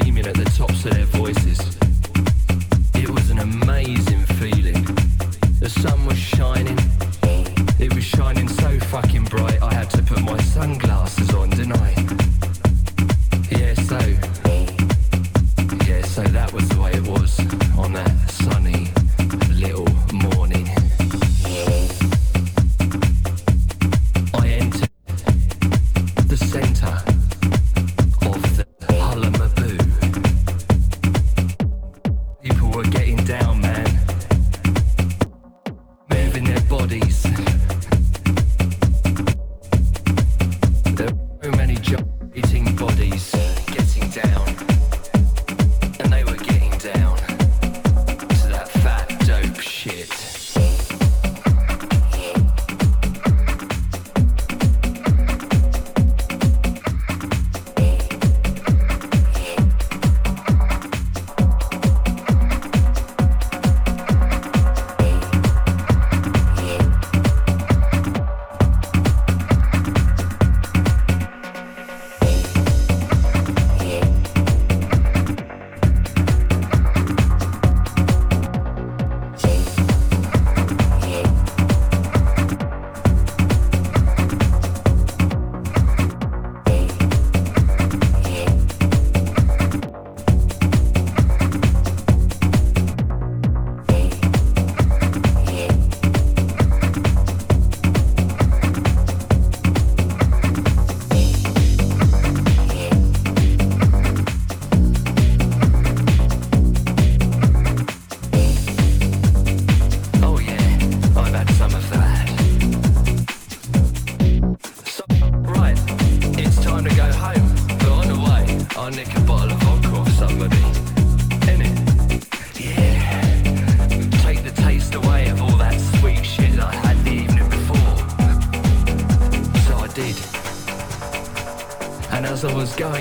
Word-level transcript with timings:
screaming 0.00 0.26
at 0.26 0.34
the 0.34 0.44
tops 0.56 0.84
of 0.86 0.92
their 0.94 1.04
voices. 1.04 1.58
It 2.94 3.10
was 3.10 3.28
an 3.30 3.38
amazing 3.38 4.24
feeling. 4.38 4.82
The 5.60 5.68
sun 5.68 6.06
was 6.06 6.16
shining. 6.16 6.78
It 7.78 7.94
was 7.94 8.04
shining 8.04 8.48
so 8.48 8.78
fucking 8.80 9.24
bright 9.24 9.62
I 9.62 9.74
had 9.74 9.90
to 9.90 10.02
put 10.02 10.22
my 10.22 10.38
sunglasses 10.38 11.34
on, 11.34 11.50
didn't 11.50 11.72
I? 11.72 11.90
Yeah, 13.50 13.74
so. 13.74 13.98
Yeah, 15.86 16.02
so 16.02 16.22
that 16.22 16.50
was 16.52 16.68
the 16.68 16.80
way 16.80 16.92
it 16.92 17.06
was. 17.06 17.39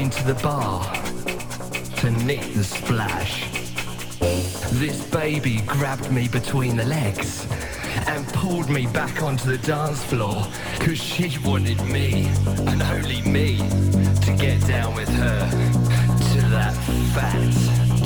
into 0.09 0.23
the 0.23 0.41
bar 0.41 0.81
to 1.97 2.09
nick 2.25 2.41
the 2.55 2.63
splash. 2.63 3.47
This 4.79 5.05
baby 5.11 5.61
grabbed 5.67 6.11
me 6.11 6.27
between 6.27 6.77
the 6.77 6.85
legs 6.85 7.45
and 8.07 8.25
pulled 8.29 8.71
me 8.71 8.87
back 8.87 9.21
onto 9.21 9.51
the 9.51 9.59
dance 9.67 10.03
floor 10.05 10.47
because 10.79 10.99
she 10.99 11.37
wanted 11.45 11.79
me 11.85 12.25
and 12.47 12.81
only 12.81 13.21
me 13.21 13.57
to 14.25 14.35
get 14.35 14.65
down 14.65 14.95
with 14.95 15.09
her 15.09 15.47
to 16.33 16.41
that 16.49 16.73
fat 17.13 17.53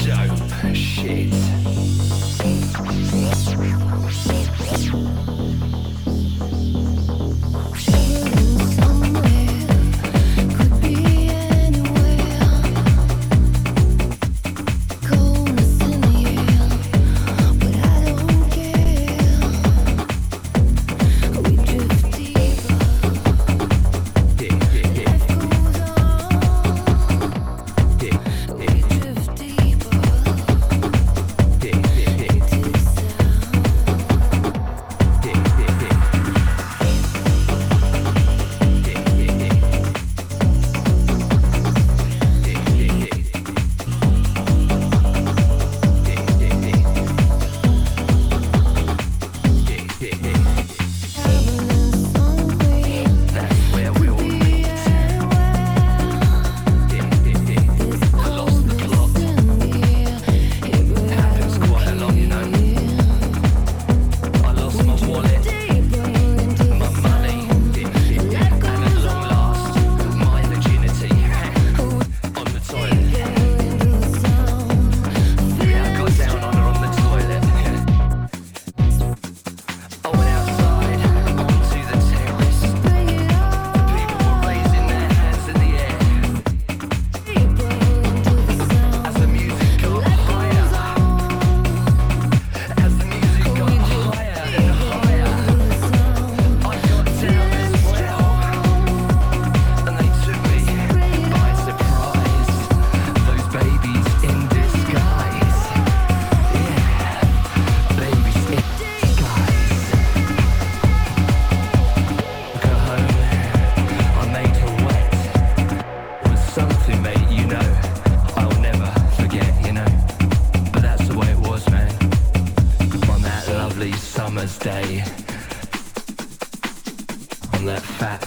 dope 0.04 0.76
shit. 0.76 1.53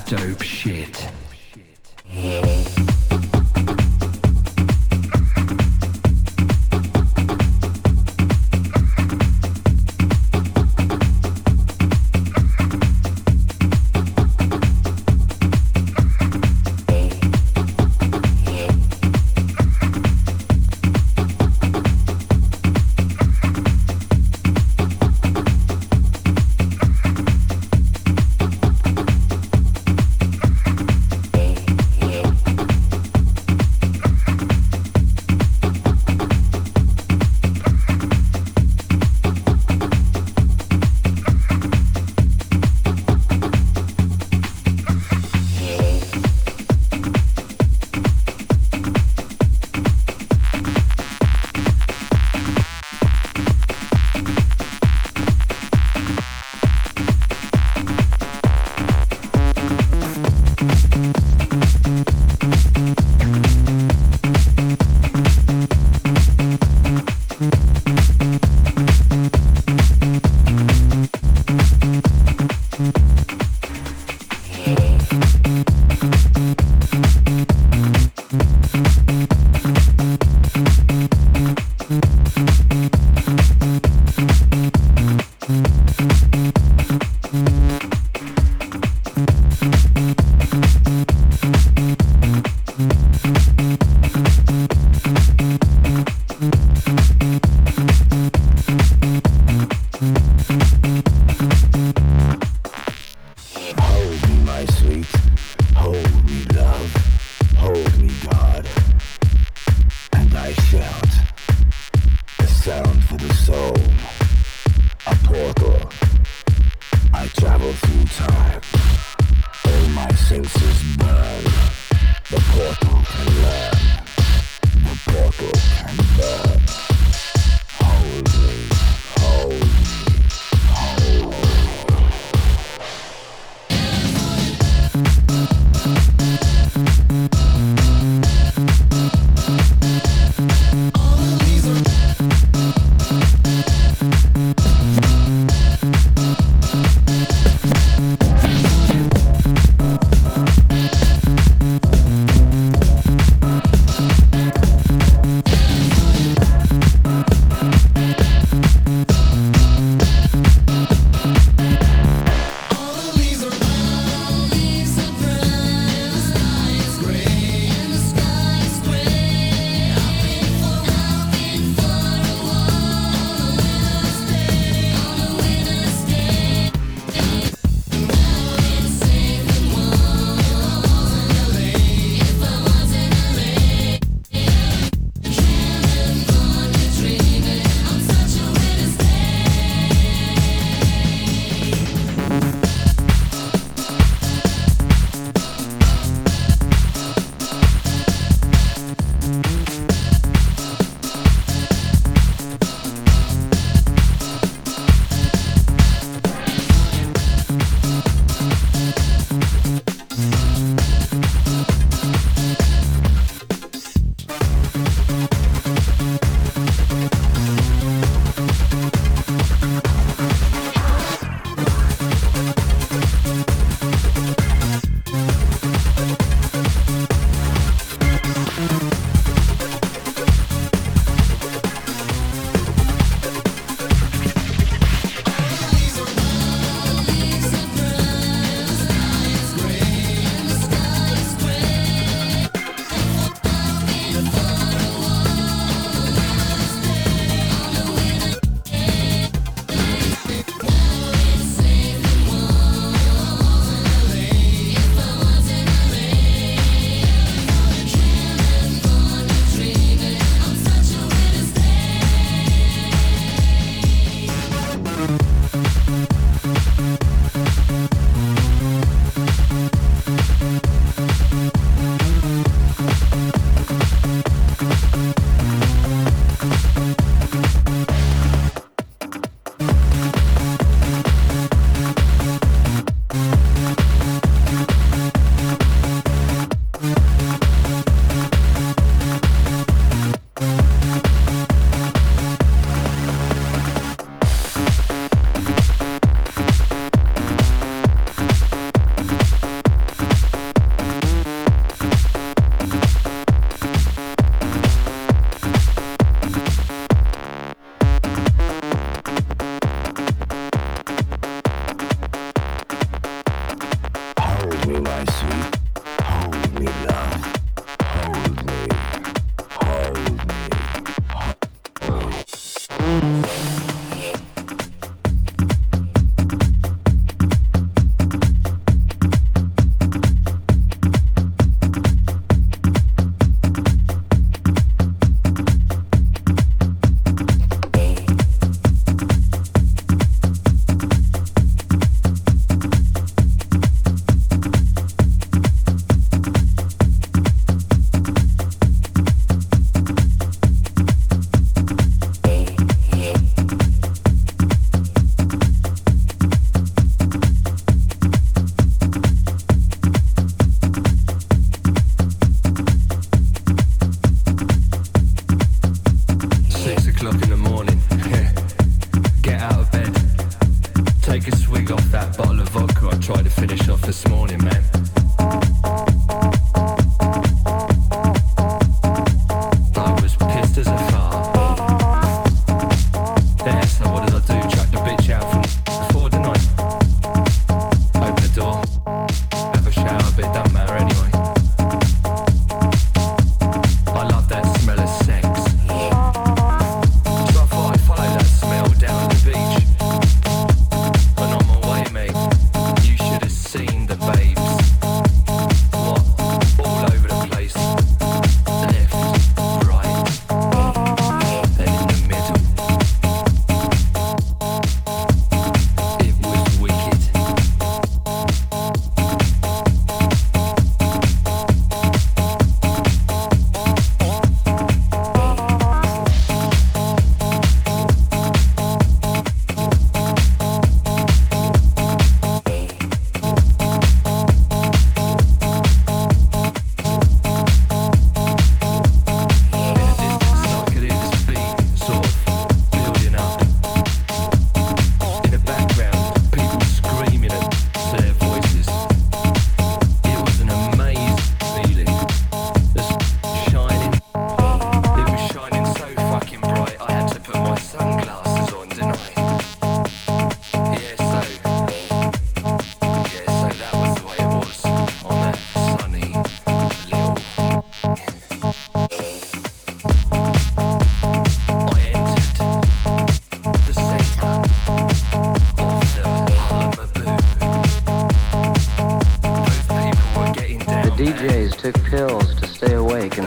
dope 0.07 0.43
shit. 0.43 0.86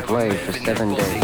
For 0.09 0.53
seven 0.53 0.95
days. 0.95 1.18